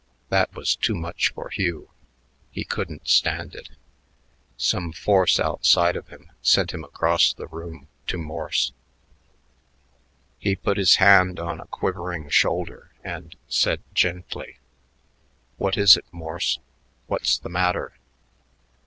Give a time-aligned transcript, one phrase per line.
[0.29, 1.91] That was too much for Hugh.
[2.49, 3.69] He couldn't stand it.
[4.57, 8.71] Some force outside of him sent him across the room to Morse.
[10.39, 14.57] He put his hand on a quivering shoulder and said gently:
[15.57, 16.57] "What is it, Morse?
[17.05, 17.93] What's the matter?"